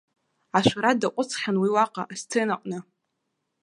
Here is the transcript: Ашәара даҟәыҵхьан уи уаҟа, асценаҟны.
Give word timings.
Ашәара 0.57 0.99
даҟәыҵхьан 0.99 1.55
уи 1.61 1.69
уаҟа, 1.75 2.03
асценаҟны. 2.13 2.79